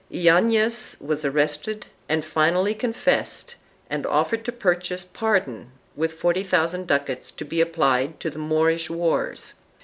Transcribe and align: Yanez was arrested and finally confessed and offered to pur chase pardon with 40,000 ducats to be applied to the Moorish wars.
Yanez 0.09 0.97
was 0.99 1.23
arrested 1.23 1.85
and 2.09 2.25
finally 2.25 2.73
confessed 2.73 3.53
and 3.87 4.03
offered 4.07 4.43
to 4.43 4.51
pur 4.51 4.73
chase 4.73 5.05
pardon 5.05 5.71
with 5.95 6.13
40,000 6.13 6.87
ducats 6.87 7.29
to 7.29 7.45
be 7.45 7.61
applied 7.61 8.19
to 8.19 8.31
the 8.31 8.39
Moorish 8.39 8.89
wars. 8.89 9.53